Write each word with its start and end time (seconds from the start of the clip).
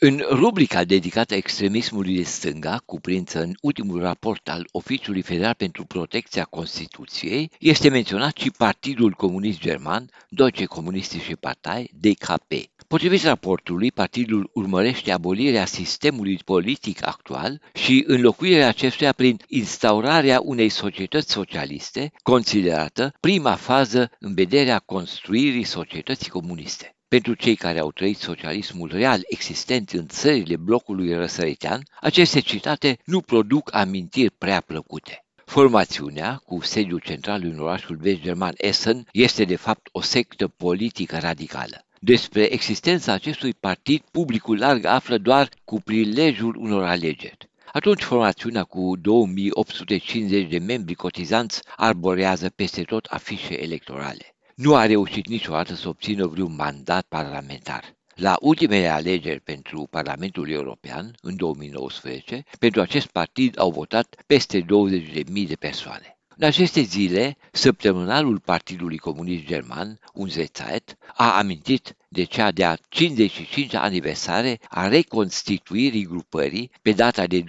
În 0.00 0.22
rubrica 0.30 0.84
dedicată 0.84 1.34
extremismului 1.34 2.16
de 2.16 2.22
stânga, 2.22 2.82
cuprinsă 2.84 3.42
în 3.42 3.54
ultimul 3.60 4.00
raport 4.00 4.48
al 4.48 4.68
Oficiului 4.72 5.22
Federal 5.22 5.54
pentru 5.54 5.84
Protecția 5.84 6.44
Constituției, 6.44 7.50
este 7.58 7.88
menționat 7.88 8.36
și 8.36 8.50
Partidul 8.50 9.12
Comunist 9.12 9.58
German, 9.60 10.10
Deutsche 10.28 10.64
Kommunistische 10.64 11.34
Partei, 11.34 11.90
DKP. 12.00 12.52
Potrivit 12.88 13.22
raportului, 13.22 13.92
partidul 13.92 14.50
urmărește 14.54 15.12
abolirea 15.12 15.64
sistemului 15.64 16.40
politic 16.44 17.06
actual 17.06 17.60
și 17.74 18.04
înlocuirea 18.06 18.68
acestuia 18.68 19.12
prin 19.12 19.36
instaurarea 19.48 20.40
unei 20.42 20.68
societăți 20.68 21.32
socialiste, 21.32 22.12
considerată 22.22 23.12
prima 23.20 23.54
fază 23.54 24.10
în 24.18 24.34
vederea 24.34 24.78
construirii 24.78 25.64
societății 25.64 26.30
comuniste. 26.30 26.97
Pentru 27.08 27.34
cei 27.34 27.54
care 27.54 27.78
au 27.78 27.92
trăit 27.92 28.16
socialismul 28.16 28.88
real 28.92 29.20
existent 29.28 29.90
în 29.90 30.06
țările 30.06 30.56
blocului 30.56 31.14
răsăritean, 31.14 31.82
aceste 32.00 32.40
citate 32.40 32.98
nu 33.04 33.20
produc 33.20 33.74
amintiri 33.74 34.30
prea 34.30 34.60
plăcute. 34.60 35.24
Formațiunea, 35.44 36.42
cu 36.44 36.60
sediul 36.60 36.98
central 36.98 37.42
în 37.44 37.58
orașul 37.58 37.96
vest-german 37.96 38.54
Essen, 38.56 39.06
este 39.12 39.44
de 39.44 39.56
fapt 39.56 39.88
o 39.92 40.00
sectă 40.00 40.48
politică 40.48 41.18
radicală. 41.18 41.84
Despre 42.00 42.42
existența 42.52 43.12
acestui 43.12 43.54
partid, 43.54 44.02
publicul 44.10 44.58
larg 44.58 44.84
află 44.84 45.18
doar 45.18 45.48
cu 45.64 45.80
prilejul 45.80 46.56
unor 46.56 46.84
alegeri. 46.84 47.50
Atunci 47.72 48.02
formațiunea 48.02 48.64
cu 48.64 48.96
2850 48.96 50.48
de 50.48 50.58
membri 50.58 50.94
cotizanți 50.94 51.60
arborează 51.76 52.48
peste 52.48 52.82
tot 52.82 53.04
afișe 53.04 53.62
electorale 53.62 54.32
nu 54.58 54.74
a 54.74 54.86
reușit 54.86 55.28
niciodată 55.28 55.74
să 55.74 55.88
obțină 55.88 56.26
vreun 56.26 56.54
mandat 56.54 57.06
parlamentar. 57.08 57.96
La 58.14 58.36
ultimele 58.40 58.88
alegeri 58.88 59.40
pentru 59.40 59.86
Parlamentul 59.90 60.50
European, 60.50 61.14
în 61.20 61.36
2019, 61.36 62.44
pentru 62.58 62.80
acest 62.80 63.06
partid 63.06 63.58
au 63.58 63.70
votat 63.70 64.22
peste 64.26 64.60
20.000 64.60 65.46
de 65.46 65.56
persoane. 65.58 66.18
În 66.36 66.46
aceste 66.46 66.80
zile, 66.80 67.36
săptămânalul 67.52 68.40
Partidului 68.40 68.98
Comunist 68.98 69.44
German, 69.44 69.98
Unzezeit, 70.14 70.96
a 71.14 71.36
amintit 71.38 71.96
de 72.08 72.24
cea 72.24 72.50
de-a 72.50 72.76
55-a 72.76 73.80
aniversare 73.82 74.58
a 74.68 74.88
reconstituirii 74.88 76.04
grupării 76.06 76.70
pe 76.82 76.92
data 76.92 77.26
de 77.26 77.42
25-26 77.42 77.44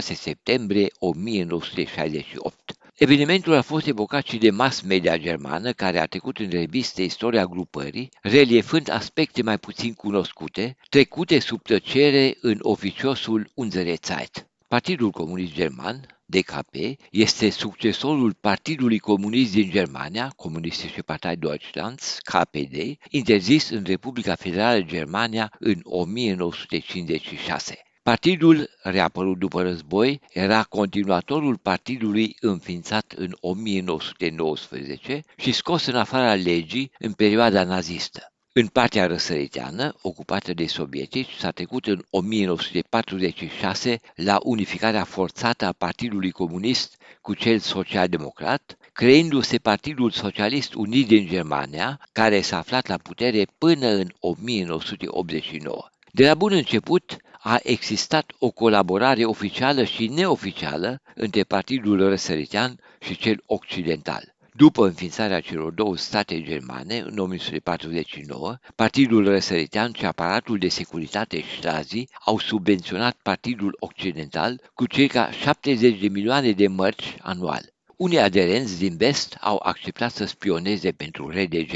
septembrie 0.00 0.86
1968. 0.98 2.77
Evenimentul 2.98 3.54
a 3.54 3.62
fost 3.62 3.86
evocat 3.86 4.26
și 4.26 4.38
de 4.38 4.50
mass 4.50 4.80
media 4.80 5.16
germană, 5.16 5.72
care 5.72 5.98
a 5.98 6.06
trecut 6.06 6.38
în 6.38 6.50
revistă 6.50 7.02
istoria 7.02 7.46
grupării, 7.46 8.08
reliefând 8.22 8.90
aspecte 8.90 9.42
mai 9.42 9.58
puțin 9.58 9.94
cunoscute, 9.94 10.76
trecute 10.88 11.38
sub 11.38 11.62
tăcere 11.62 12.36
în 12.40 12.58
oficiosul 12.62 13.50
Unsere 13.54 13.96
Zeit. 14.00 14.48
Partidul 14.68 15.10
Comunist 15.10 15.52
German, 15.52 16.06
DKP, 16.24 16.74
este 17.10 17.50
succesorul 17.50 18.34
Partidului 18.40 18.98
Comunist 18.98 19.52
din 19.52 19.70
Germania, 19.70 20.32
Kommunistische 20.36 21.02
Partei 21.02 21.36
Deutschlands, 21.36 22.18
KPD, 22.22 22.96
interzis 23.08 23.70
în 23.70 23.82
Republica 23.86 24.34
Federală 24.34 24.80
Germania 24.80 25.52
în 25.58 25.80
1956. 25.82 27.87
Partidul, 28.08 28.70
reapărut 28.82 29.38
după 29.38 29.62
război, 29.62 30.20
era 30.32 30.62
continuatorul 30.62 31.56
partidului 31.56 32.36
înființat 32.40 33.12
în 33.16 33.36
1919 33.40 35.22
și 35.36 35.52
scos 35.52 35.86
în 35.86 35.94
afara 35.94 36.34
legii 36.34 36.90
în 36.98 37.12
perioada 37.12 37.64
nazistă. 37.64 38.32
În 38.52 38.66
partea 38.66 39.06
răsăriteană, 39.06 39.94
ocupată 40.02 40.54
de 40.54 40.66
sovietici, 40.66 41.34
s-a 41.38 41.50
trecut 41.50 41.86
în 41.86 42.04
1946 42.10 44.00
la 44.14 44.38
unificarea 44.42 45.04
forțată 45.04 45.64
a 45.64 45.72
Partidului 45.72 46.30
Comunist 46.30 46.96
cu 47.20 47.34
cel 47.34 47.58
social-democrat, 47.58 48.76
creându-se 48.92 49.58
Partidul 49.58 50.10
Socialist 50.10 50.74
Unit 50.74 51.06
din 51.06 51.26
Germania, 51.26 52.00
care 52.12 52.40
s-a 52.40 52.58
aflat 52.58 52.86
la 52.86 52.96
putere 52.96 53.46
până 53.58 53.86
în 53.86 54.08
1989. 54.18 55.88
De 56.12 56.26
la 56.26 56.34
bun 56.34 56.52
început, 56.52 57.16
a 57.42 57.58
existat 57.62 58.32
o 58.38 58.50
colaborare 58.50 59.24
oficială 59.24 59.84
și 59.84 60.06
neoficială 60.08 61.00
între 61.14 61.42
Partidul 61.42 62.08
Răsăritean 62.08 62.80
și 63.00 63.16
cel 63.16 63.42
Occidental. 63.46 64.36
După 64.52 64.86
înființarea 64.86 65.40
celor 65.40 65.72
două 65.72 65.96
state 65.96 66.42
germane 66.42 66.98
în 66.98 67.18
1949, 67.18 68.56
Partidul 68.74 69.24
Răsăritean 69.24 69.92
și 69.92 70.04
aparatul 70.04 70.58
de 70.58 70.68
securitate 70.68 71.44
Stasi 71.58 72.04
au 72.24 72.38
subvenționat 72.38 73.16
Partidul 73.22 73.76
Occidental 73.80 74.70
cu 74.74 74.86
circa 74.86 75.30
70 75.30 76.00
de 76.00 76.08
milioane 76.08 76.50
de 76.50 76.68
mărci 76.68 77.16
anual. 77.20 77.62
Unii 77.96 78.18
aderenți 78.18 78.78
din 78.78 78.96
vest 78.96 79.36
au 79.40 79.60
acceptat 79.62 80.10
să 80.10 80.24
spioneze 80.24 80.92
pentru 80.92 81.28
RDG. 81.28 81.70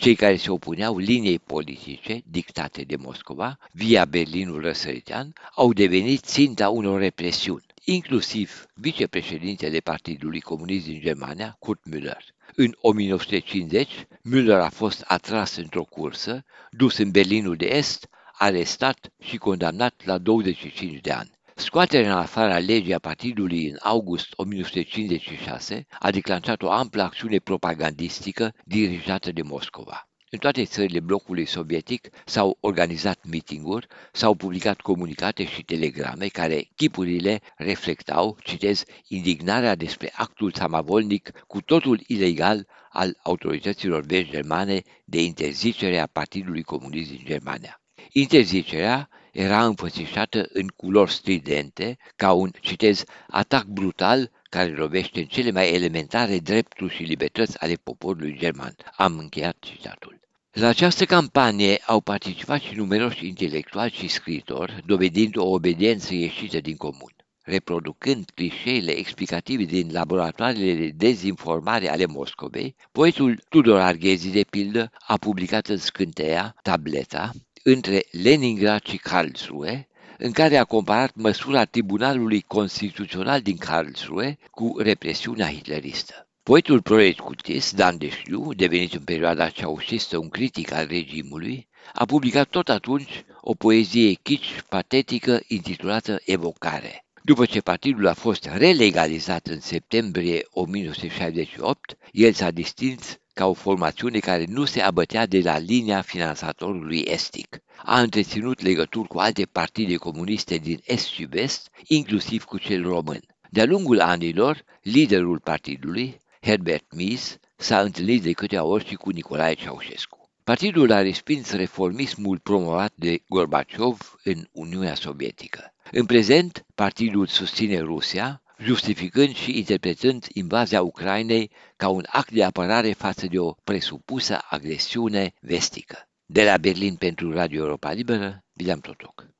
Cei 0.00 0.14
care 0.14 0.36
se 0.36 0.50
opuneau 0.50 0.98
liniei 0.98 1.38
politice 1.38 2.22
dictate 2.24 2.82
de 2.82 2.96
Moscova 2.96 3.58
via 3.72 4.04
Berlinul 4.04 4.60
răsăritean 4.60 5.32
au 5.54 5.72
devenit 5.72 6.24
ținta 6.24 6.68
unor 6.68 7.00
represiuni, 7.00 7.66
inclusiv 7.84 8.66
vicepreședintele 8.74 9.78
Partidului 9.78 10.40
Comunist 10.40 10.84
din 10.84 11.00
Germania, 11.00 11.56
Kurt 11.58 11.80
Müller. 11.90 12.18
În 12.54 12.76
1950, 12.80 13.88
Müller 14.22 14.60
a 14.60 14.68
fost 14.68 15.04
atras 15.06 15.56
într-o 15.56 15.84
cursă, 15.84 16.44
dus 16.70 16.96
în 16.98 17.10
Berlinul 17.10 17.56
de 17.56 17.66
Est, 17.66 18.08
arestat 18.32 19.12
și 19.20 19.36
condamnat 19.36 20.02
la 20.04 20.18
25 20.18 21.00
de 21.00 21.10
ani. 21.10 21.37
Scoaterea 21.58 22.12
în 22.12 22.18
afara 22.18 22.58
legii 22.58 22.94
a 22.94 22.98
partidului 22.98 23.68
în 23.68 23.76
august 23.82 24.32
1956 24.36 25.86
a 25.98 26.10
declanșat 26.10 26.62
o 26.62 26.70
amplă 26.70 27.02
acțiune 27.02 27.38
propagandistică 27.38 28.54
dirijată 28.64 29.32
de 29.32 29.42
Moscova. 29.42 30.08
În 30.30 30.38
toate 30.38 30.64
țările 30.64 31.00
blocului 31.00 31.46
sovietic 31.46 32.08
s-au 32.24 32.58
organizat 32.60 33.18
mitinguri, 33.30 33.86
s-au 34.12 34.34
publicat 34.34 34.80
comunicate 34.80 35.44
și 35.44 35.62
telegrame 35.62 36.26
care 36.26 36.68
chipurile 36.76 37.40
reflectau, 37.56 38.38
citez, 38.42 38.84
indignarea 39.08 39.74
despre 39.74 40.12
actul 40.14 40.52
samavolnic 40.52 41.30
cu 41.46 41.60
totul 41.60 42.00
ilegal 42.06 42.66
al 42.90 43.18
autorităților 43.22 44.04
vești 44.04 44.30
germane 44.30 44.82
de 45.04 45.22
interzicere 45.22 45.98
a 45.98 46.06
Partidului 46.06 46.62
Comunist 46.62 47.10
din 47.10 47.22
Germania. 47.24 47.82
Interzicerea 48.12 49.08
era 49.38 49.64
înfățișată 49.64 50.48
în 50.52 50.66
culori 50.66 51.12
stridente, 51.12 51.96
ca 52.16 52.32
un, 52.32 52.50
citez, 52.60 53.04
atac 53.28 53.64
brutal 53.64 54.30
care 54.50 54.70
lovește 54.70 55.18
în 55.20 55.26
cele 55.26 55.50
mai 55.50 55.74
elementare 55.74 56.38
drepturi 56.38 56.94
și 56.94 57.02
libertăți 57.02 57.60
ale 57.60 57.74
poporului 57.74 58.36
german. 58.38 58.74
Am 58.96 59.18
încheiat 59.18 59.56
citatul. 59.60 60.20
La 60.52 60.68
această 60.68 61.04
campanie 61.04 61.82
au 61.86 62.00
participat 62.00 62.60
și 62.60 62.74
numeroși 62.74 63.26
intelectuali 63.26 63.90
și 63.90 64.08
scritori, 64.08 64.82
dovedind 64.86 65.36
o 65.36 65.48
obediență 65.48 66.14
ieșită 66.14 66.60
din 66.60 66.76
comun. 66.76 67.12
Reproducând 67.42 68.30
clișeile 68.34 68.90
explicative 68.90 69.62
din 69.62 69.88
laboratoarele 69.92 70.74
de 70.74 70.92
dezinformare 70.96 71.88
ale 71.90 72.06
Moscovei, 72.06 72.74
poetul 72.92 73.42
Tudor 73.48 73.80
Arghezi, 73.80 74.30
de 74.30 74.44
pildă, 74.50 74.90
a 75.06 75.16
publicat 75.16 75.66
în 75.66 75.76
scânteia 75.76 76.54
Tableta, 76.62 77.30
între 77.62 78.04
Leningrad 78.10 78.82
și 78.84 78.96
Karlsruhe, 78.96 79.88
în 80.18 80.32
care 80.32 80.56
a 80.56 80.64
comparat 80.64 81.14
măsura 81.14 81.64
Tribunalului 81.64 82.40
Constituțional 82.40 83.40
din 83.40 83.56
Karlsruhe 83.56 84.38
cu 84.50 84.74
represiunea 84.78 85.48
hitleristă. 85.48 86.28
Poetul 86.42 86.82
proletcutist 86.82 87.74
Dan 87.74 87.98
Deșliu, 87.98 88.52
devenit 88.52 88.94
în 88.94 89.02
perioada 89.02 89.48
ceaușistă 89.48 90.18
un 90.18 90.28
critic 90.28 90.72
al 90.72 90.86
regimului, 90.86 91.68
a 91.94 92.04
publicat 92.04 92.48
tot 92.48 92.68
atunci 92.68 93.24
o 93.40 93.54
poezie 93.54 94.12
kitsch 94.12 94.60
patetică 94.68 95.40
intitulată 95.46 96.20
Evocare. 96.24 97.04
După 97.22 97.46
ce 97.46 97.60
partidul 97.60 98.06
a 98.06 98.14
fost 98.14 98.48
relegalizat 98.52 99.46
în 99.46 99.60
septembrie 99.60 100.46
1968, 100.50 101.96
el 102.12 102.32
s-a 102.32 102.50
distins 102.50 103.18
ca 103.38 103.46
o 103.46 103.52
formațiune 103.52 104.18
care 104.18 104.44
nu 104.48 104.64
se 104.64 104.80
abătea 104.80 105.26
de 105.26 105.40
la 105.40 105.58
linia 105.58 106.00
finanțatorului 106.00 106.98
estic. 106.98 107.58
A 107.84 108.00
întreținut 108.00 108.62
legături 108.62 109.08
cu 109.08 109.18
alte 109.18 109.44
partide 109.44 109.94
comuniste 109.94 110.56
din 110.56 110.80
est 110.84 111.06
și 111.06 111.24
vest, 111.24 111.70
inclusiv 111.86 112.44
cu 112.44 112.58
cel 112.58 112.82
român. 112.82 113.20
De-a 113.50 113.64
lungul 113.64 114.00
anilor, 114.00 114.64
liderul 114.82 115.40
partidului, 115.40 116.20
Herbert 116.40 116.84
Mies, 116.94 117.38
s-a 117.56 117.80
întâlnit 117.80 118.22
de 118.22 118.32
câteva 118.32 118.64
ori 118.64 118.86
și 118.86 118.94
cu 118.94 119.10
Nicolae 119.10 119.54
Ceaușescu. 119.54 120.30
Partidul 120.44 120.92
a 120.92 121.02
respins 121.02 121.52
reformismul 121.52 122.38
promovat 122.38 122.92
de 122.94 123.22
Gorbaciov 123.28 124.16
în 124.24 124.46
Uniunea 124.52 124.94
Sovietică. 124.94 125.74
În 125.92 126.06
prezent, 126.06 126.64
partidul 126.74 127.26
susține 127.26 127.78
Rusia, 127.78 128.42
justificând 128.58 129.34
și 129.34 129.58
interpretând 129.58 130.26
invazia 130.32 130.82
Ucrainei 130.82 131.50
ca 131.76 131.88
un 131.88 132.04
act 132.06 132.30
de 132.30 132.44
apărare 132.44 132.92
față 132.92 133.26
de 133.26 133.38
o 133.38 133.52
presupusă 133.64 134.38
agresiune 134.50 135.32
vestică. 135.40 136.08
De 136.26 136.44
la 136.44 136.56
Berlin 136.56 136.94
pentru 136.96 137.32
Radio 137.32 137.60
Europa 137.60 137.92
Liberă, 137.92 138.44
William 138.58 138.80
Totoc. 138.80 139.37